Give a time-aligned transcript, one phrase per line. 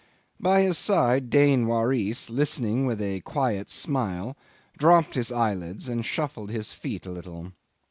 [0.39, 4.35] By his side Dain Waris, listening with a quiet smile,
[4.75, 7.51] dropped his eyelids and shuffled his feet a little.